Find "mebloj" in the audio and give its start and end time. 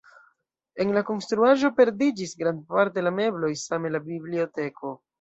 3.21-3.55